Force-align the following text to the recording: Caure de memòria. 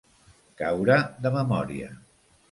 Caure 0.61 0.95
de 1.25 1.31
memòria. 1.35 1.91